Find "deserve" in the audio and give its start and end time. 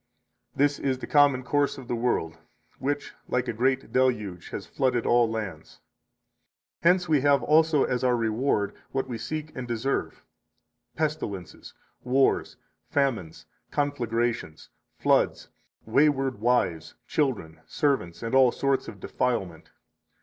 9.67-10.25